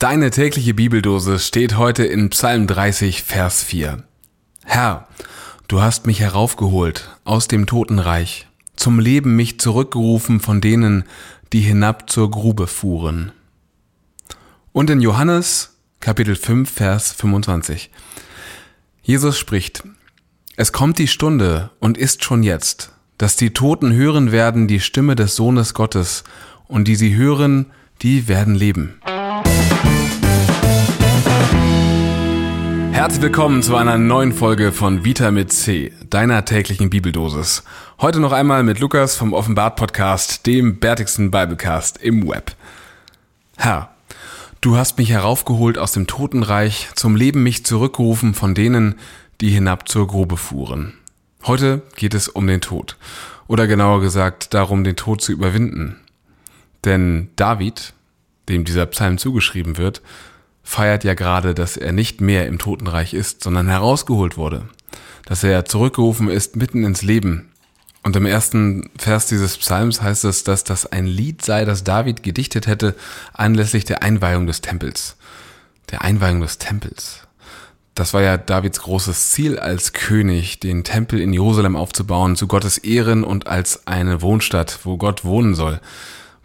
Deine 0.00 0.30
tägliche 0.30 0.72
Bibeldose 0.72 1.38
steht 1.38 1.76
heute 1.76 2.06
in 2.06 2.30
Psalm 2.30 2.66
30, 2.66 3.22
Vers 3.22 3.62
4. 3.62 4.02
Herr, 4.64 5.06
du 5.68 5.82
hast 5.82 6.06
mich 6.06 6.20
heraufgeholt 6.20 7.10
aus 7.24 7.48
dem 7.48 7.66
Totenreich, 7.66 8.48
zum 8.76 8.98
Leben 8.98 9.36
mich 9.36 9.60
zurückgerufen 9.60 10.40
von 10.40 10.62
denen, 10.62 11.04
die 11.52 11.60
hinab 11.60 12.08
zur 12.08 12.30
Grube 12.30 12.66
fuhren. 12.66 13.32
Und 14.72 14.88
in 14.88 15.02
Johannes 15.02 15.76
Kapitel 16.00 16.34
5, 16.34 16.70
Vers 16.70 17.12
25. 17.12 17.90
Jesus 19.02 19.38
spricht, 19.38 19.82
Es 20.56 20.72
kommt 20.72 20.96
die 20.96 21.08
Stunde 21.08 21.72
und 21.78 21.98
ist 21.98 22.24
schon 22.24 22.42
jetzt, 22.42 22.94
dass 23.18 23.36
die 23.36 23.50
Toten 23.50 23.92
hören 23.92 24.32
werden 24.32 24.66
die 24.66 24.80
Stimme 24.80 25.14
des 25.14 25.36
Sohnes 25.36 25.74
Gottes, 25.74 26.24
und 26.68 26.88
die 26.88 26.96
sie 26.96 27.16
hören, 27.16 27.66
die 28.00 28.28
werden 28.28 28.54
leben. 28.54 28.98
Herzlich 33.00 33.22
willkommen 33.22 33.62
zu 33.62 33.76
einer 33.76 33.96
neuen 33.96 34.30
Folge 34.34 34.72
von 34.72 35.06
Vita 35.06 35.30
mit 35.30 35.50
C, 35.50 35.90
deiner 36.10 36.44
täglichen 36.44 36.90
Bibeldosis. 36.90 37.64
Heute 37.98 38.20
noch 38.20 38.32
einmal 38.32 38.62
mit 38.62 38.78
Lukas 38.78 39.16
vom 39.16 39.32
Offenbart 39.32 39.76
Podcast, 39.76 40.46
dem 40.46 40.80
bärtigsten 40.80 41.30
Biblecast 41.30 41.96
im 41.96 42.28
Web. 42.28 42.54
Herr, 43.56 43.94
du 44.60 44.76
hast 44.76 44.98
mich 44.98 45.08
heraufgeholt 45.08 45.78
aus 45.78 45.92
dem 45.92 46.08
Totenreich, 46.08 46.90
zum 46.94 47.16
Leben 47.16 47.42
mich 47.42 47.64
zurückgerufen 47.64 48.34
von 48.34 48.54
denen, 48.54 48.96
die 49.40 49.48
hinab 49.48 49.88
zur 49.88 50.06
Grube 50.06 50.36
fuhren. 50.36 50.92
Heute 51.46 51.80
geht 51.96 52.12
es 52.12 52.28
um 52.28 52.46
den 52.46 52.60
Tod. 52.60 52.98
Oder 53.46 53.66
genauer 53.66 54.02
gesagt 54.02 54.52
darum, 54.52 54.84
den 54.84 54.96
Tod 54.96 55.22
zu 55.22 55.32
überwinden. 55.32 55.96
Denn 56.84 57.30
David, 57.36 57.94
dem 58.50 58.64
dieser 58.64 58.84
Psalm 58.84 59.16
zugeschrieben 59.16 59.78
wird, 59.78 60.02
feiert 60.70 61.02
ja 61.02 61.14
gerade, 61.14 61.52
dass 61.52 61.76
er 61.76 61.90
nicht 61.90 62.20
mehr 62.20 62.46
im 62.46 62.58
Totenreich 62.58 63.12
ist, 63.12 63.42
sondern 63.42 63.66
herausgeholt 63.66 64.36
wurde, 64.36 64.68
dass 65.26 65.42
er 65.42 65.64
zurückgerufen 65.64 66.28
ist 66.30 66.54
mitten 66.54 66.84
ins 66.84 67.02
Leben. 67.02 67.50
Und 68.04 68.14
im 68.14 68.24
ersten 68.24 68.88
Vers 68.96 69.26
dieses 69.26 69.58
Psalms 69.58 70.00
heißt 70.00 70.24
es, 70.24 70.44
dass 70.44 70.62
das 70.62 70.86
ein 70.86 71.06
Lied 71.06 71.44
sei, 71.44 71.64
das 71.64 71.82
David 71.82 72.22
gedichtet 72.22 72.68
hätte 72.68 72.94
anlässlich 73.32 73.84
der 73.84 74.04
Einweihung 74.04 74.46
des 74.46 74.60
Tempels. 74.60 75.16
Der 75.90 76.02
Einweihung 76.02 76.40
des 76.40 76.58
Tempels. 76.58 77.26
Das 77.96 78.14
war 78.14 78.22
ja 78.22 78.36
Davids 78.36 78.80
großes 78.80 79.32
Ziel 79.32 79.58
als 79.58 79.92
König, 79.92 80.60
den 80.60 80.84
Tempel 80.84 81.20
in 81.20 81.32
Jerusalem 81.32 81.74
aufzubauen, 81.74 82.36
zu 82.36 82.46
Gottes 82.46 82.78
Ehren 82.78 83.24
und 83.24 83.48
als 83.48 83.88
eine 83.88 84.22
Wohnstadt, 84.22 84.78
wo 84.84 84.98
Gott 84.98 85.24
wohnen 85.24 85.56
soll, 85.56 85.80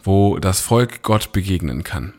wo 0.03 0.39
das 0.39 0.61
Volk 0.61 1.03
Gott 1.03 1.31
begegnen 1.31 1.83
kann. 1.83 2.15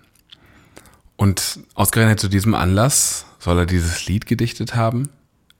Und 1.16 1.60
ausgerechnet 1.74 2.20
zu 2.20 2.28
diesem 2.28 2.54
Anlass 2.54 3.26
soll 3.38 3.58
er 3.58 3.66
dieses 3.66 4.06
Lied 4.06 4.26
gedichtet 4.26 4.74
haben, 4.74 5.08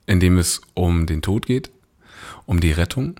in 0.05 0.19
dem 0.19 0.37
es 0.37 0.61
um 0.73 1.05
den 1.05 1.21
Tod 1.21 1.45
geht, 1.45 1.71
um 2.45 2.59
die 2.59 2.71
Rettung. 2.71 3.19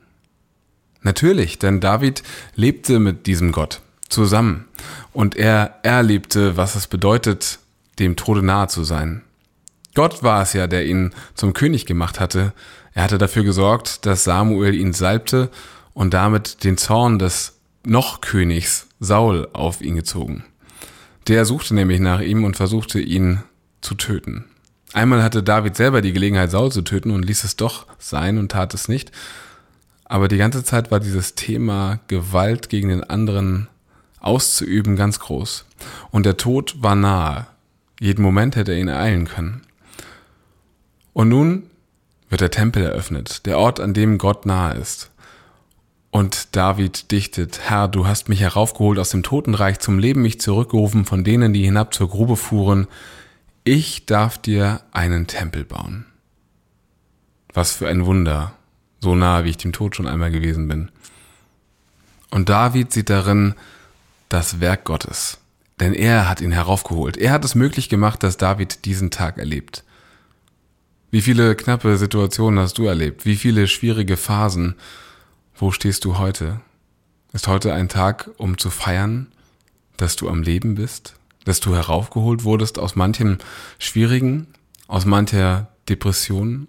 Natürlich, 1.02 1.59
denn 1.59 1.80
David 1.80 2.23
lebte 2.55 2.99
mit 2.99 3.27
diesem 3.27 3.52
Gott 3.52 3.81
zusammen 4.09 4.65
und 5.13 5.35
er 5.35 5.80
erlebte, 5.83 6.58
was 6.58 6.75
es 6.75 6.88
bedeutet, 6.88 7.59
dem 7.99 8.15
Tode 8.15 8.43
nahe 8.43 8.67
zu 8.67 8.83
sein. 8.83 9.23
Gott 9.95 10.21
war 10.21 10.43
es 10.43 10.53
ja, 10.53 10.67
der 10.67 10.85
ihn 10.85 11.13
zum 11.33 11.53
König 11.53 11.85
gemacht 11.85 12.19
hatte. 12.19 12.53
Er 12.93 13.03
hatte 13.03 13.17
dafür 13.17 13.43
gesorgt, 13.43 14.05
dass 14.05 14.23
Samuel 14.23 14.75
ihn 14.75 14.93
salbte 14.93 15.49
und 15.93 16.13
damit 16.13 16.63
den 16.63 16.77
Zorn 16.77 17.17
des 17.17 17.58
noch 17.83 18.21
Königs 18.21 18.88
Saul 18.99 19.47
auf 19.53 19.81
ihn 19.81 19.95
gezogen. 19.95 20.43
Der 21.28 21.44
suchte 21.45 21.75
nämlich 21.75 22.00
nach 22.00 22.22
ihm 22.22 22.44
und 22.44 22.56
versuchte 22.56 23.00
ihn 23.00 23.44
zu 23.81 23.95
töten. 23.95 24.45
Einmal 24.94 25.22
hatte 25.22 25.44
David 25.44 25.75
selber 25.75 26.02
die 26.02 26.14
Gelegenheit, 26.14 26.52
Saul 26.52 26.72
zu 26.72 26.81
töten 26.81 27.11
und 27.11 27.23
ließ 27.23 27.44
es 27.44 27.58
doch 27.58 27.86
sein 28.00 28.38
und 28.38 28.52
tat 28.52 28.73
es 28.73 28.88
nicht. 28.88 29.11
Aber 30.05 30.30
die 30.30 30.38
ganze 30.38 30.64
Zeit 30.64 30.89
war 30.89 31.02
dieses 31.02 31.36
Thema 31.36 31.99
Gewalt 32.08 32.70
gegen 32.70 32.88
den 32.88 33.04
anderen 33.04 33.67
auszuüben 34.20 34.95
ganz 34.95 35.20
groß. 35.20 35.65
Und 36.11 36.26
der 36.26 36.38
Tod 36.38 36.82
war 36.82 36.95
nahe. 36.95 37.48
Jeden 37.99 38.21
Moment 38.21 38.55
hätte 38.55 38.71
er 38.71 38.77
ihn 38.77 38.88
ereilen 38.88 39.27
können. 39.27 39.61
Und 41.11 41.30
nun 41.30 41.64
wird 42.30 42.42
der 42.42 42.52
Tempel 42.52 42.83
eröffnet, 42.83 43.45
der 43.45 43.58
Ort, 43.58 43.80
an 43.80 43.94
dem 43.94 44.17
Gott 44.17 44.45
nahe 44.45 44.77
ist. 44.77 45.11
Und 46.10 46.56
David 46.56 47.12
dichtet, 47.12 47.70
Herr, 47.70 47.88
du 47.88 48.08
hast 48.08 48.30
mich 48.30 48.40
heraufgeholt 48.40 48.98
aus 48.98 49.10
dem 49.10 49.23
Totenreich, 49.23 49.80
zum 49.80 50.00
Leben 50.00 50.22
mich 50.22 50.40
zurückgerufen 50.40 51.06
von 51.06 51.23
denen, 51.23 51.54
die 51.54 51.64
hinab 51.64 51.94
zur 51.94 52.10
Grube 52.10 52.38
fuhren. 52.38 52.88
Ich 53.64 54.06
darf 54.06 54.38
dir 54.38 54.82
einen 54.92 55.28
Tempel 55.28 55.66
bauen. 55.66 56.06
Was 57.54 57.73
für 57.73 57.88
ein 57.88 58.06
Wunder, 58.06 58.54
so 59.00 59.16
nahe 59.16 59.44
wie 59.44 59.50
ich 59.50 59.58
dem 59.58 59.73
Tod 59.73 59.95
schon 59.95 60.08
einmal 60.08 60.32
gewesen 60.32 60.68
bin. 60.68 60.90
Und 62.32 62.50
David 62.50 62.94
sieht 62.94 63.10
darin 63.10 63.56
das 64.30 64.60
Werk 64.60 64.86
Gottes, 64.86 65.39
denn 65.80 65.94
er 65.94 66.30
hat 66.30 66.42
ihn 66.42 66.52
heraufgeholt. 66.52 67.18
Er 67.18 67.32
hat 67.32 67.45
es 67.45 67.56
möglich 67.56 67.89
gemacht, 67.89 68.24
dass 68.24 68.38
David 68.38 68.86
diesen 68.86 69.12
Tag 69.12 69.38
erlebt. 69.38 69.84
Wie 71.10 71.22
viele 71.22 71.56
knappe 71.56 71.98
Situationen 71.98 72.60
hast 72.60 72.78
du 72.78 72.86
erlebt? 72.86 73.26
Wie 73.26 73.38
viele 73.38 73.68
schwierige 73.68 74.18
Phasen? 74.18 74.76
Wo 75.60 75.72
stehst 75.72 76.06
du 76.06 76.20
heute? 76.20 76.62
Ist 77.34 77.48
heute 77.48 77.73
ein 77.73 77.90
Tag, 77.90 78.30
um 78.38 78.60
zu 78.60 78.70
feiern, 78.70 79.32
dass 79.98 80.16
du 80.16 80.30
am 80.30 80.44
Leben 80.44 80.76
bist, 80.76 81.16
dass 81.45 81.60
du 81.60 81.73
heraufgeholt 81.73 82.44
wurdest 82.44 82.78
aus 82.78 82.95
manchem 82.95 83.40
Schwierigen, 83.80 84.45
aus 84.88 85.06
mancher 85.06 85.70
Depression? 85.90 86.68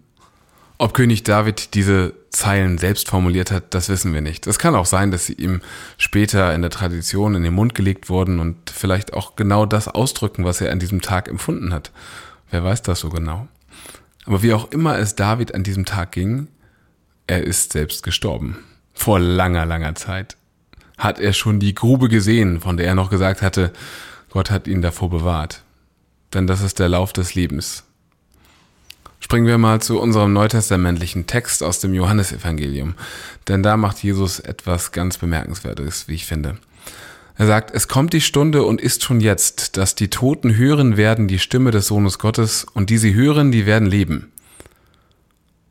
Ob 0.78 0.94
König 0.94 1.22
David 1.22 1.74
diese 1.74 2.14
Zeilen 2.30 2.78
selbst 2.78 3.10
formuliert 3.10 3.50
hat, 3.50 3.74
das 3.74 3.90
wissen 3.90 4.14
wir 4.14 4.22
nicht. 4.22 4.46
Es 4.46 4.58
kann 4.58 4.74
auch 4.74 4.86
sein, 4.86 5.10
dass 5.10 5.26
sie 5.26 5.34
ihm 5.34 5.60
später 5.98 6.54
in 6.54 6.62
der 6.62 6.70
Tradition 6.70 7.34
in 7.34 7.42
den 7.42 7.52
Mund 7.52 7.74
gelegt 7.74 8.08
wurden 8.08 8.40
und 8.40 8.70
vielleicht 8.70 9.12
auch 9.12 9.36
genau 9.36 9.66
das 9.66 9.88
ausdrücken, 9.88 10.46
was 10.46 10.62
er 10.62 10.72
an 10.72 10.78
diesem 10.78 11.02
Tag 11.02 11.28
empfunden 11.28 11.74
hat. 11.74 11.92
Wer 12.50 12.64
weiß 12.64 12.80
das 12.80 13.00
so 13.00 13.10
genau? 13.10 13.48
Aber 14.24 14.42
wie 14.42 14.54
auch 14.54 14.70
immer 14.70 14.98
es 14.98 15.14
David 15.14 15.54
an 15.54 15.62
diesem 15.62 15.84
Tag 15.84 16.12
ging, 16.12 16.48
er 17.26 17.44
ist 17.44 17.74
selbst 17.74 18.02
gestorben 18.02 18.56
vor 18.98 19.20
langer, 19.20 19.64
langer 19.64 19.94
Zeit, 19.94 20.36
hat 20.98 21.20
er 21.20 21.32
schon 21.32 21.60
die 21.60 21.74
Grube 21.74 22.08
gesehen, 22.08 22.60
von 22.60 22.76
der 22.76 22.86
er 22.86 22.94
noch 22.94 23.10
gesagt 23.10 23.42
hatte, 23.42 23.72
Gott 24.30 24.50
hat 24.50 24.66
ihn 24.66 24.82
davor 24.82 25.08
bewahrt. 25.08 25.62
Denn 26.34 26.46
das 26.46 26.60
ist 26.60 26.78
der 26.78 26.88
Lauf 26.88 27.12
des 27.12 27.34
Lebens. 27.34 27.84
Springen 29.20 29.46
wir 29.46 29.58
mal 29.58 29.80
zu 29.80 30.00
unserem 30.00 30.32
neutestamentlichen 30.32 31.26
Text 31.26 31.62
aus 31.62 31.80
dem 31.80 31.94
Johannesevangelium, 31.94 32.94
denn 33.46 33.62
da 33.62 33.76
macht 33.76 34.02
Jesus 34.02 34.40
etwas 34.40 34.92
ganz 34.92 35.18
Bemerkenswertes, 35.18 36.08
wie 36.08 36.14
ich 36.14 36.26
finde. 36.26 36.58
Er 37.36 37.46
sagt, 37.46 37.72
es 37.72 37.86
kommt 37.86 38.12
die 38.12 38.20
Stunde 38.20 38.64
und 38.64 38.80
ist 38.80 39.04
schon 39.04 39.20
jetzt, 39.20 39.76
dass 39.76 39.94
die 39.94 40.10
Toten 40.10 40.56
hören 40.56 40.96
werden 40.96 41.28
die 41.28 41.38
Stimme 41.38 41.70
des 41.70 41.86
Sohnes 41.86 42.18
Gottes 42.18 42.66
und 42.74 42.90
die 42.90 42.98
sie 42.98 43.14
hören, 43.14 43.52
die 43.52 43.64
werden 43.64 43.86
leben. 43.86 44.32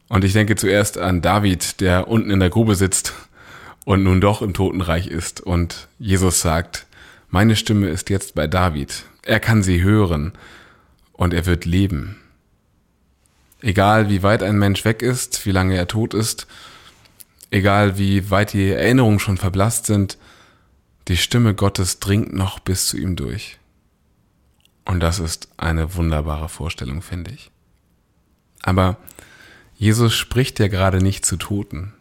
Und 0.09 0.23
ich 0.23 0.34
denke 0.34 0.56
zuerst 0.56 0.97
an 0.97 1.22
David, 1.22 1.81
der 1.81 2.07
unten 2.07 2.29
in 2.29 2.40
der 2.40 2.50
Grube 2.50 2.75
sitzt 2.75 3.13
und 3.85 4.03
nun 4.03 4.22
doch 4.22 4.41
im 4.41 4.53
Totenreich 4.53 5.07
ist. 5.07 5.41
Und 5.41 5.88
Jesus 6.00 6.41
sagt, 6.41 6.85
meine 7.29 7.56
Stimme 7.56 7.90
ist 7.90 8.09
jetzt 8.09 8.35
bei 8.35 8.47
David. 8.47 9.03
Er 9.23 9.40
kann 9.40 9.63
sie 9.63 9.81
hören 9.81 10.34
und 11.12 11.34
er 11.34 11.45
wird 11.45 11.66
leben. 11.66 12.18
Egal 13.62 14.09
wie 14.09 14.23
weit 14.23 14.44
ein 14.44 14.57
Mensch 14.57 14.85
weg 14.85 15.01
ist, 15.01 15.45
wie 15.45 15.51
lange 15.51 15.75
er 15.75 15.88
tot 15.88 16.13
ist, 16.13 16.47
egal 17.51 17.97
wie 17.97 18.29
weit 18.29 18.53
die 18.53 18.69
Erinnerungen 18.69 19.19
schon 19.19 19.38
verblasst 19.38 19.88
sind, 19.88 20.18
die 21.07 21.18
Stimme 21.18 21.53
Gottes 21.53 22.00
dringt 22.00 22.34
noch 22.34 22.59
bis 22.59 22.88
zu 22.88 22.97
ihm 22.97 23.16
durch. 23.16 23.57
Und 24.85 25.01
das 25.01 25.19
ist 25.19 25.50
eine 25.57 25.95
wunderbare 25.95 26.50
Vorstellung, 26.50 27.01
finde 27.01 27.31
ich. 27.31 27.51
Aber 28.62 28.98
Jesus 29.77 30.15
spricht 30.15 30.59
ja 30.59 30.68
gerade 30.68 30.97
nicht 30.97 31.25
zu 31.25 31.38
Toten. 31.38 31.94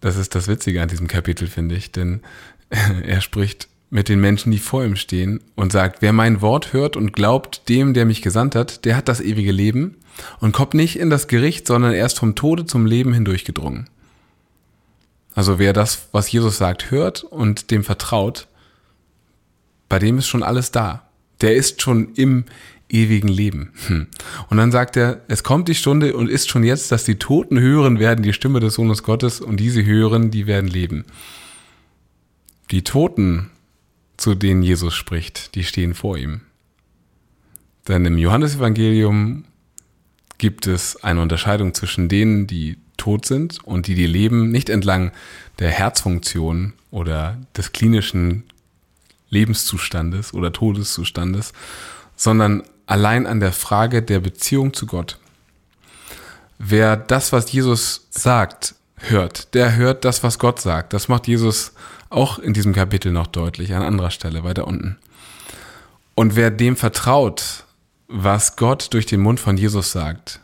Das 0.00 0.16
ist 0.16 0.34
das 0.34 0.48
Witzige 0.48 0.82
an 0.82 0.88
diesem 0.88 1.06
Kapitel, 1.06 1.46
finde 1.46 1.76
ich, 1.76 1.92
denn 1.92 2.22
er 2.70 3.20
spricht 3.20 3.68
mit 3.88 4.08
den 4.08 4.20
Menschen, 4.20 4.50
die 4.50 4.58
vor 4.58 4.84
ihm 4.84 4.96
stehen 4.96 5.40
und 5.54 5.70
sagt, 5.70 6.02
wer 6.02 6.12
mein 6.12 6.40
Wort 6.40 6.72
hört 6.72 6.96
und 6.96 7.12
glaubt 7.12 7.68
dem, 7.68 7.94
der 7.94 8.04
mich 8.04 8.22
gesandt 8.22 8.54
hat, 8.54 8.84
der 8.84 8.96
hat 8.96 9.08
das 9.08 9.20
ewige 9.20 9.52
Leben 9.52 9.98
und 10.40 10.52
kommt 10.52 10.74
nicht 10.74 10.98
in 10.98 11.10
das 11.10 11.28
Gericht, 11.28 11.66
sondern 11.66 11.92
erst 11.92 12.18
vom 12.18 12.34
Tode 12.34 12.66
zum 12.66 12.86
Leben 12.86 13.12
hindurchgedrungen. 13.12 13.88
Also 15.34 15.58
wer 15.58 15.72
das, 15.72 16.08
was 16.10 16.32
Jesus 16.32 16.58
sagt, 16.58 16.90
hört 16.90 17.22
und 17.22 17.70
dem 17.70 17.84
vertraut, 17.84 18.48
bei 19.88 19.98
dem 19.98 20.18
ist 20.18 20.26
schon 20.26 20.42
alles 20.42 20.72
da. 20.72 21.06
Der 21.42 21.54
ist 21.54 21.82
schon 21.82 22.14
im 22.14 22.46
ewigen 22.92 23.28
Leben. 23.28 23.72
Hm. 23.88 24.06
Und 24.48 24.56
dann 24.58 24.70
sagt 24.70 24.96
er, 24.96 25.22
es 25.28 25.42
kommt 25.42 25.68
die 25.68 25.74
Stunde 25.74 26.14
und 26.14 26.28
ist 26.28 26.50
schon 26.50 26.62
jetzt, 26.62 26.92
dass 26.92 27.04
die 27.04 27.18
Toten 27.18 27.58
hören 27.58 27.98
werden 27.98 28.22
die 28.22 28.32
Stimme 28.32 28.60
des 28.60 28.74
Sohnes 28.74 29.02
Gottes 29.02 29.40
und 29.40 29.58
diese 29.58 29.84
hören, 29.84 30.30
die 30.30 30.46
werden 30.46 30.68
leben. 30.68 31.04
Die 32.70 32.84
Toten 32.84 33.50
zu 34.16 34.34
denen 34.34 34.62
Jesus 34.62 34.94
spricht, 34.94 35.54
die 35.54 35.64
stehen 35.64 35.94
vor 35.94 36.16
ihm. 36.16 36.42
Denn 37.88 38.04
im 38.04 38.18
Johannesevangelium 38.18 39.44
gibt 40.38 40.66
es 40.66 41.02
eine 41.02 41.20
Unterscheidung 41.20 41.74
zwischen 41.74 42.08
denen, 42.08 42.46
die 42.46 42.76
tot 42.96 43.26
sind 43.26 43.64
und 43.64 43.88
die, 43.88 43.94
die 43.94 44.06
leben, 44.06 44.50
nicht 44.50 44.70
entlang 44.70 45.12
der 45.58 45.70
Herzfunktion 45.70 46.74
oder 46.90 47.38
des 47.56 47.72
klinischen 47.72 48.44
Lebenszustandes 49.28 50.34
oder 50.34 50.52
Todeszustandes, 50.52 51.52
sondern 52.16 52.62
allein 52.86 53.26
an 53.26 53.40
der 53.40 53.52
Frage 53.52 54.02
der 54.02 54.20
Beziehung 54.20 54.74
zu 54.74 54.86
Gott. 54.86 55.18
Wer 56.58 56.96
das, 56.96 57.32
was 57.32 57.50
Jesus 57.50 58.06
sagt, 58.10 58.74
hört, 58.96 59.54
der 59.54 59.76
hört 59.76 60.04
das, 60.04 60.22
was 60.22 60.38
Gott 60.38 60.60
sagt. 60.60 60.92
Das 60.92 61.08
macht 61.08 61.26
Jesus 61.26 61.72
auch 62.08 62.38
in 62.38 62.52
diesem 62.52 62.72
Kapitel 62.72 63.10
noch 63.10 63.26
deutlich, 63.26 63.74
an 63.74 63.82
anderer 63.82 64.10
Stelle, 64.10 64.44
weiter 64.44 64.66
unten. 64.66 64.98
Und 66.14 66.36
wer 66.36 66.50
dem 66.50 66.76
vertraut, 66.76 67.64
was 68.06 68.56
Gott 68.56 68.92
durch 68.92 69.06
den 69.06 69.20
Mund 69.20 69.40
von 69.40 69.56
Jesus 69.56 69.92
sagt, 69.92 70.40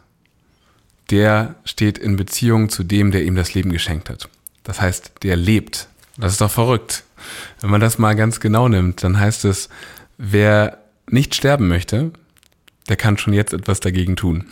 der 1.11 1.55
steht 1.65 1.99
in 1.99 2.17
Beziehung 2.17 2.69
zu 2.69 2.83
dem, 2.83 3.11
der 3.11 3.25
ihm 3.25 3.37
das 3.37 3.55
Leben 3.55 3.73
geschenkt 3.73 4.11
hat. 4.11 4.29
Das 4.65 4.81
heißt, 4.81 5.13
der 5.23 5.37
lebt. 5.37 5.89
Das 6.17 6.33
ist 6.33 6.41
doch 6.41 6.51
verrückt. 6.51 7.05
Wenn 7.61 7.71
man 7.71 7.81
das 7.81 7.99
mal 7.99 8.15
ganz 8.15 8.41
genau 8.41 8.69
nimmt, 8.69 9.03
dann 9.03 9.19
heißt 9.19 9.45
es, 9.45 9.69
wer 10.17 10.79
nicht 11.09 11.35
sterben 11.35 11.69
möchte, 11.69 12.13
der 12.89 12.97
kann 12.97 13.19
schon 13.19 13.33
jetzt 13.33 13.53
etwas 13.53 13.81
dagegen 13.81 14.17
tun. 14.17 14.45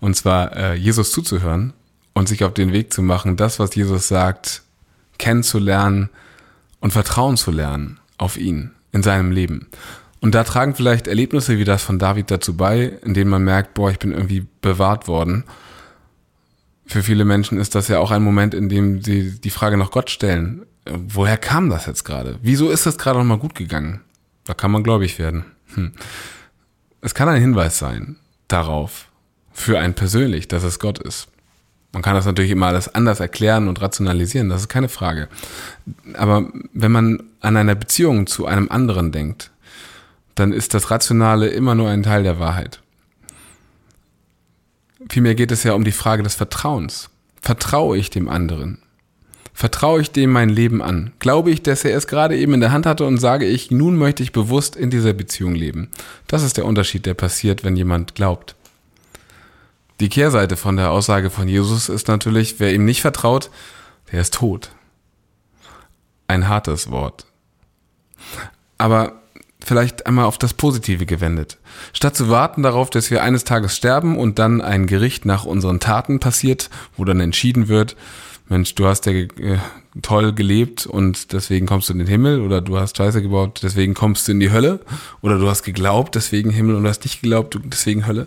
Und 0.00 0.16
zwar 0.16 0.56
äh, 0.56 0.74
Jesus 0.74 1.12
zuzuhören 1.12 1.72
und 2.12 2.28
sich 2.28 2.44
auf 2.44 2.54
den 2.54 2.72
Weg 2.72 2.92
zu 2.92 3.02
machen, 3.02 3.36
das, 3.36 3.58
was 3.58 3.74
Jesus 3.74 4.08
sagt, 4.08 4.62
kennenzulernen 5.18 6.10
und 6.80 6.92
Vertrauen 6.92 7.36
zu 7.36 7.50
lernen 7.50 8.00
auf 8.18 8.36
ihn 8.36 8.72
in 8.92 9.02
seinem 9.02 9.30
Leben. 9.30 9.68
Und 10.20 10.34
da 10.34 10.44
tragen 10.44 10.74
vielleicht 10.74 11.06
Erlebnisse 11.08 11.58
wie 11.58 11.64
das 11.64 11.82
von 11.82 11.98
David 11.98 12.30
dazu 12.30 12.56
bei, 12.56 12.98
in 13.02 13.14
denen 13.14 13.30
man 13.30 13.42
merkt, 13.42 13.74
boah, 13.74 13.90
ich 13.90 13.98
bin 13.98 14.12
irgendwie 14.12 14.46
bewahrt 14.60 15.08
worden. 15.08 15.44
Für 16.86 17.02
viele 17.02 17.24
Menschen 17.24 17.58
ist 17.58 17.74
das 17.74 17.88
ja 17.88 17.98
auch 17.98 18.10
ein 18.10 18.22
Moment, 18.22 18.54
in 18.54 18.68
dem 18.68 19.02
sie 19.02 19.40
die 19.40 19.50
Frage 19.50 19.76
nach 19.76 19.90
Gott 19.90 20.10
stellen. 20.10 20.66
Woher 20.84 21.38
kam 21.38 21.70
das 21.70 21.86
jetzt 21.86 22.04
gerade? 22.04 22.38
Wieso 22.42 22.70
ist 22.70 22.86
das 22.86 22.98
gerade 22.98 23.18
nochmal 23.18 23.38
gut 23.38 23.54
gegangen? 23.54 24.00
Da 24.44 24.54
kann 24.54 24.70
man 24.70 24.82
gläubig 24.82 25.18
werden. 25.18 25.44
Hm. 25.74 25.92
Es 27.04 27.14
kann 27.14 27.28
ein 27.28 27.40
Hinweis 27.40 27.78
sein 27.78 28.16
darauf, 28.46 29.08
für 29.52 29.78
einen 29.78 29.94
persönlich, 29.94 30.46
dass 30.46 30.62
es 30.62 30.78
Gott 30.78 31.00
ist. 31.00 31.28
Man 31.92 32.00
kann 32.00 32.14
das 32.14 32.24
natürlich 32.24 32.52
immer 32.52 32.68
alles 32.68 32.94
anders 32.94 33.18
erklären 33.18 33.68
und 33.68 33.82
rationalisieren, 33.82 34.48
das 34.48 34.62
ist 34.62 34.68
keine 34.68 34.88
Frage. 34.88 35.28
Aber 36.14 36.48
wenn 36.72 36.92
man 36.92 37.22
an 37.40 37.56
einer 37.56 37.74
Beziehung 37.74 38.26
zu 38.28 38.46
einem 38.46 38.70
anderen 38.70 39.10
denkt, 39.10 39.50
dann 40.36 40.52
ist 40.52 40.74
das 40.74 40.90
Rationale 40.90 41.48
immer 41.48 41.74
nur 41.74 41.90
ein 41.90 42.04
Teil 42.04 42.22
der 42.22 42.38
Wahrheit. 42.38 42.80
Vielmehr 45.10 45.34
geht 45.34 45.50
es 45.50 45.64
ja 45.64 45.72
um 45.72 45.84
die 45.84 45.92
Frage 45.92 46.22
des 46.22 46.36
Vertrauens. 46.36 47.10
Vertraue 47.42 47.98
ich 47.98 48.10
dem 48.10 48.28
anderen? 48.28 48.78
Vertraue 49.54 50.00
ich 50.00 50.10
dem 50.10 50.30
mein 50.30 50.48
Leben 50.48 50.82
an? 50.82 51.12
Glaube 51.18 51.50
ich, 51.50 51.62
dass 51.62 51.84
er 51.84 51.96
es 51.96 52.06
gerade 52.06 52.36
eben 52.36 52.54
in 52.54 52.60
der 52.60 52.72
Hand 52.72 52.86
hatte 52.86 53.04
und 53.04 53.18
sage 53.18 53.46
ich, 53.46 53.70
nun 53.70 53.96
möchte 53.96 54.22
ich 54.22 54.32
bewusst 54.32 54.76
in 54.76 54.90
dieser 54.90 55.12
Beziehung 55.12 55.54
leben? 55.54 55.90
Das 56.26 56.42
ist 56.42 56.56
der 56.56 56.64
Unterschied, 56.64 57.04
der 57.04 57.14
passiert, 57.14 57.62
wenn 57.62 57.76
jemand 57.76 58.14
glaubt. 58.14 58.54
Die 60.00 60.08
Kehrseite 60.08 60.56
von 60.56 60.76
der 60.76 60.90
Aussage 60.90 61.30
von 61.30 61.48
Jesus 61.48 61.88
ist 61.88 62.08
natürlich, 62.08 62.58
wer 62.58 62.74
ihm 62.74 62.84
nicht 62.84 63.02
vertraut, 63.02 63.50
der 64.10 64.20
ist 64.20 64.34
tot. 64.34 64.70
Ein 66.26 66.48
hartes 66.48 66.90
Wort. 66.90 67.26
Aber 68.78 69.20
vielleicht 69.64 70.06
einmal 70.06 70.24
auf 70.24 70.38
das 70.38 70.54
Positive 70.54 71.06
gewendet. 71.06 71.58
Statt 71.92 72.16
zu 72.16 72.28
warten 72.28 72.62
darauf, 72.62 72.90
dass 72.90 73.10
wir 73.10 73.22
eines 73.22 73.44
Tages 73.44 73.76
sterben 73.76 74.18
und 74.18 74.38
dann 74.38 74.60
ein 74.60 74.86
Gericht 74.86 75.24
nach 75.24 75.44
unseren 75.44 75.78
Taten 75.78 76.20
passiert, 76.20 76.70
wo 76.96 77.04
dann 77.04 77.20
entschieden 77.20 77.68
wird, 77.68 77.96
Mensch, 78.48 78.74
du 78.74 78.86
hast 78.86 79.06
ja 79.06 79.12
äh, 79.12 79.58
toll 80.00 80.32
gelebt 80.32 80.86
und 80.86 81.32
deswegen 81.32 81.66
kommst 81.66 81.88
du 81.88 81.92
in 81.92 81.98
den 81.98 82.08
Himmel 82.08 82.40
oder 82.40 82.60
du 82.60 82.78
hast 82.78 82.96
Scheiße 82.96 83.22
gebaut, 83.22 83.60
deswegen 83.62 83.94
kommst 83.94 84.26
du 84.26 84.32
in 84.32 84.40
die 84.40 84.50
Hölle 84.50 84.80
oder 85.20 85.38
du 85.38 85.48
hast 85.48 85.62
geglaubt, 85.62 86.14
deswegen 86.14 86.50
Himmel 86.50 86.76
und 86.76 86.84
du 86.84 86.88
hast 86.88 87.04
nicht 87.04 87.22
geglaubt, 87.22 87.58
deswegen 87.64 88.06
Hölle, 88.06 88.26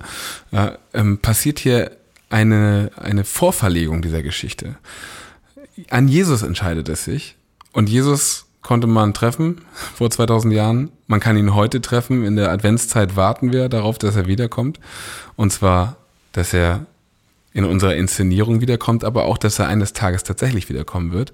äh, 0.51 0.71
ähm, 0.94 1.19
passiert 1.19 1.59
hier 1.59 1.91
eine, 2.29 2.91
eine 2.97 3.23
Vorverlegung 3.23 4.01
dieser 4.01 4.23
Geschichte. 4.23 4.75
An 5.89 6.07
Jesus 6.07 6.41
entscheidet 6.41 6.89
es 6.89 7.03
sich 7.03 7.35
und 7.73 7.89
Jesus 7.89 8.45
konnte 8.62 8.88
man 8.88 9.13
treffen 9.13 9.62
vor 9.95 10.09
2000 10.09 10.53
Jahren. 10.53 10.91
Man 11.06 11.19
kann 11.19 11.38
ihn 11.38 11.53
heute 11.53 11.81
treffen. 11.81 12.25
In 12.25 12.35
der 12.35 12.51
Adventszeit 12.51 13.15
warten 13.15 13.53
wir 13.53 13.69
darauf, 13.69 14.00
dass 14.00 14.15
er 14.15 14.25
wiederkommt. 14.25 14.79
Und 15.35 15.51
zwar, 15.51 15.97
dass 16.31 16.51
er 16.51 16.88
in 17.55 17.63
unserer 17.63 17.95
Inszenierung 17.95 18.59
wiederkommt, 18.59 19.05
aber 19.05 19.23
auch, 19.23 19.37
dass 19.37 19.59
er 19.59 19.67
eines 19.67 19.93
Tages 19.93 20.23
tatsächlich 20.23 20.67
wiederkommen 20.67 21.13
wird. 21.13 21.31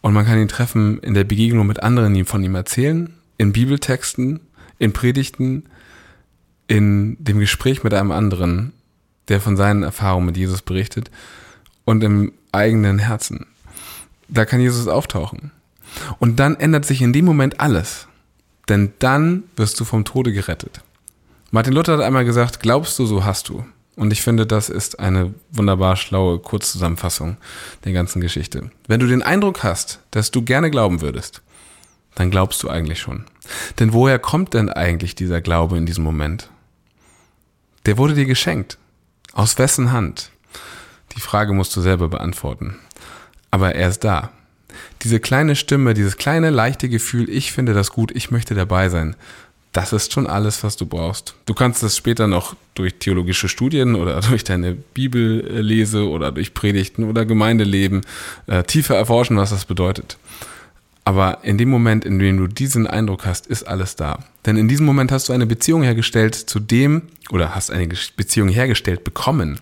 Und 0.00 0.14
man 0.14 0.24
kann 0.24 0.38
ihn 0.38 0.46
treffen 0.46 1.00
in 1.00 1.14
der 1.14 1.24
Begegnung 1.24 1.66
mit 1.66 1.82
anderen, 1.82 2.14
die 2.14 2.22
von 2.22 2.44
ihm 2.44 2.54
erzählen, 2.54 3.12
in 3.38 3.52
Bibeltexten, 3.52 4.38
in 4.78 4.92
Predigten, 4.92 5.64
in 6.68 7.16
dem 7.18 7.40
Gespräch 7.40 7.82
mit 7.82 7.92
einem 7.92 8.12
anderen, 8.12 8.72
der 9.26 9.40
von 9.40 9.56
seinen 9.56 9.82
Erfahrungen 9.82 10.26
mit 10.26 10.36
Jesus 10.36 10.62
berichtet 10.62 11.10
und 11.84 12.04
im 12.04 12.32
eigenen 12.52 13.00
Herzen. 13.00 13.46
Da 14.28 14.44
kann 14.44 14.60
Jesus 14.60 14.86
auftauchen. 14.86 15.50
Und 16.20 16.38
dann 16.38 16.54
ändert 16.54 16.84
sich 16.84 17.02
in 17.02 17.12
dem 17.12 17.24
Moment 17.24 17.58
alles. 17.58 18.06
Denn 18.68 18.92
dann 19.00 19.42
wirst 19.56 19.80
du 19.80 19.84
vom 19.84 20.04
Tode 20.04 20.32
gerettet. 20.32 20.82
Martin 21.50 21.72
Luther 21.72 21.94
hat 21.94 22.00
einmal 22.00 22.24
gesagt, 22.24 22.60
glaubst 22.60 22.96
du, 23.00 23.06
so 23.06 23.24
hast 23.24 23.48
du. 23.48 23.64
Und 23.96 24.12
ich 24.12 24.22
finde, 24.22 24.46
das 24.46 24.68
ist 24.68 25.00
eine 25.00 25.34
wunderbar 25.50 25.96
schlaue 25.96 26.38
Kurzzusammenfassung 26.38 27.36
der 27.84 27.92
ganzen 27.92 28.20
Geschichte. 28.20 28.70
Wenn 28.88 29.00
du 29.00 29.06
den 29.06 29.22
Eindruck 29.22 29.62
hast, 29.62 30.00
dass 30.10 30.30
du 30.30 30.42
gerne 30.42 30.70
glauben 30.70 31.02
würdest, 31.02 31.42
dann 32.14 32.30
glaubst 32.30 32.62
du 32.62 32.70
eigentlich 32.70 33.00
schon. 33.00 33.24
Denn 33.78 33.92
woher 33.92 34.18
kommt 34.18 34.54
denn 34.54 34.70
eigentlich 34.70 35.14
dieser 35.14 35.40
Glaube 35.40 35.76
in 35.76 35.86
diesem 35.86 36.04
Moment? 36.04 36.48
Der 37.86 37.98
wurde 37.98 38.14
dir 38.14 38.26
geschenkt. 38.26 38.78
Aus 39.32 39.58
wessen 39.58 39.92
Hand? 39.92 40.30
Die 41.16 41.20
Frage 41.20 41.52
musst 41.52 41.74
du 41.76 41.80
selber 41.80 42.08
beantworten. 42.08 42.78
Aber 43.50 43.74
er 43.74 43.88
ist 43.88 44.04
da. 44.04 44.30
Diese 45.02 45.20
kleine 45.20 45.56
Stimme, 45.56 45.94
dieses 45.94 46.16
kleine 46.16 46.50
leichte 46.50 46.88
Gefühl, 46.88 47.28
ich 47.28 47.52
finde 47.52 47.74
das 47.74 47.90
gut, 47.90 48.10
ich 48.12 48.30
möchte 48.30 48.54
dabei 48.54 48.88
sein, 48.88 49.16
das 49.72 49.92
ist 49.94 50.12
schon 50.12 50.26
alles, 50.26 50.62
was 50.62 50.76
du 50.76 50.84
brauchst. 50.86 51.34
Du 51.46 51.54
kannst 51.54 51.82
das 51.82 51.96
später 51.96 52.26
noch 52.26 52.54
durch 52.74 52.94
theologische 52.98 53.48
Studien 53.48 53.94
oder 53.94 54.20
durch 54.28 54.44
deine 54.44 54.72
Bibellese 54.74 56.08
oder 56.08 56.30
durch 56.32 56.54
Predigten 56.54 57.04
oder 57.04 57.24
Gemeindeleben 57.24 58.02
äh, 58.46 58.62
tiefer 58.64 58.96
erforschen, 58.96 59.36
was 59.36 59.50
das 59.50 59.64
bedeutet. 59.64 60.18
Aber 61.04 61.42
in 61.42 61.58
dem 61.58 61.68
Moment, 61.68 62.04
in 62.04 62.18
dem 62.18 62.36
du 62.36 62.46
diesen 62.46 62.86
Eindruck 62.86 63.26
hast, 63.26 63.48
ist 63.48 63.64
alles 63.64 63.96
da. 63.96 64.20
Denn 64.46 64.56
in 64.56 64.68
diesem 64.68 64.86
Moment 64.86 65.10
hast 65.10 65.28
du 65.28 65.32
eine 65.32 65.46
Beziehung 65.46 65.82
hergestellt 65.82 66.34
zu 66.34 66.60
dem 66.60 67.02
oder 67.30 67.54
hast 67.54 67.70
eine 67.70 67.88
Beziehung 68.16 68.48
hergestellt 68.48 69.02
bekommen 69.02 69.60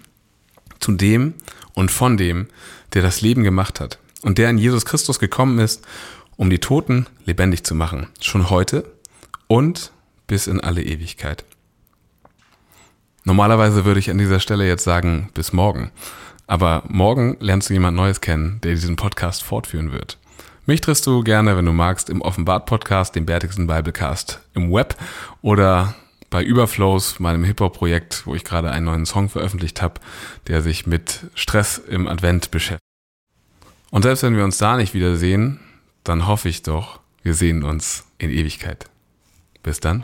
zu 0.81 0.93
dem 0.93 1.35
und 1.73 1.91
von 1.91 2.17
dem, 2.17 2.49
der 2.93 3.03
das 3.03 3.21
Leben 3.23 3.43
gemacht 3.43 3.81
hat 3.81 3.99
und 4.23 4.39
der 4.39 4.51
in 4.51 4.59
Jesus 4.59 4.85
Christus 4.85 5.19
gekommen 5.19 5.59
ist, 5.61 5.87
um 6.37 6.51
die 6.51 6.59
Toten 6.59 7.07
lebendig 7.25 7.65
zu 7.65 7.75
machen. 7.75 8.09
Schon 8.21 8.51
heute 8.51 8.85
und 9.47 9.93
bis 10.31 10.47
in 10.47 10.61
alle 10.61 10.85
Ewigkeit. 10.85 11.45
Normalerweise 13.25 13.85
würde 13.85 13.99
ich 13.99 14.11
an 14.11 14.19
dieser 14.19 14.39
Stelle 14.39 14.65
jetzt 14.65 14.85
sagen, 14.85 15.29
bis 15.35 15.53
morgen. 15.53 15.91
Aber 16.47 16.85
morgen 16.87 17.37
lernst 17.41 17.69
du 17.69 17.75
jemand 17.75 17.97
Neues 17.97 18.21
kennen, 18.21 18.61
der 18.63 18.71
diesen 18.71 18.95
Podcast 18.95 19.43
fortführen 19.43 19.91
wird. 19.91 20.19
Mich 20.67 20.81
triffst 20.81 21.05
du 21.09 21.25
gerne, 21.25 21.57
wenn 21.57 21.67
du 21.67 21.73
magst, 21.73 22.09
im 22.09 22.23
Offenbart-Podcast, 22.23 23.17
dem 23.17 23.27
bärtigsten 23.27 23.67
Biblecast 23.67 24.41
im 24.55 24.73
Web 24.73 24.95
oder 25.43 25.97
bei 26.31 26.45
Überflows, 26.45 27.19
meinem 27.19 27.43
Hip-Hop-Projekt, 27.43 28.25
wo 28.25 28.37
ich 28.37 28.45
gerade 28.45 28.71
einen 28.71 28.87
neuen 28.87 29.07
Song 29.07 29.29
veröffentlicht 29.29 29.83
habe, 29.83 30.01
der 30.47 30.63
sich 30.63 30.87
mit 30.87 31.27
Stress 31.35 31.77
im 31.77 32.07
Advent 32.07 32.53
beschäftigt. 32.53 32.85
Und 33.91 34.03
selbst 34.03 34.23
wenn 34.23 34.37
wir 34.37 34.45
uns 34.45 34.59
da 34.59 34.77
nicht 34.77 34.95
wiedersehen, 34.95 35.59
dann 36.05 36.29
hoffe 36.29 36.49
ich 36.49 36.63
doch, 36.63 37.01
wir 37.25 37.35
sehen 37.35 37.65
uns 37.65 38.05
in 38.19 38.31
Ewigkeit. 38.31 38.90
Bis 39.63 39.81
dann. 39.81 40.03